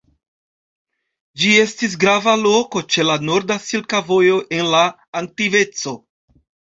[1.41, 4.81] Ĝi estis grava loko ĉe la norda Silka Vojo en la
[5.23, 5.95] antikveco.